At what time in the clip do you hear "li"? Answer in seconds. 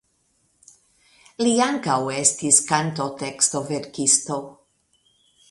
1.47-1.51